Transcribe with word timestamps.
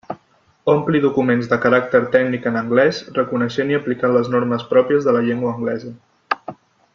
Ompli 0.71 1.01
documents 1.01 1.49
de 1.51 1.59
caràcter 1.65 2.01
tècnic 2.15 2.47
en 2.51 2.57
anglés 2.61 3.01
reconeixent 3.19 3.75
i 3.75 3.77
aplicant 3.81 4.17
les 4.19 4.33
normes 4.37 4.67
pròpies 4.73 5.07
de 5.11 5.15
la 5.19 5.23
llengua 5.29 5.53
anglesa. 5.59 5.95